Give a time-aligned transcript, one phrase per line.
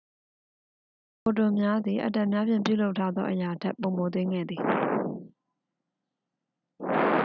[1.21, 4.61] ဖိုတွန်များသည် အက်တမ်များဖြင့် ပြုလုပ်ထားသော အရာထက် ပိုမိုသေးငယ်သည်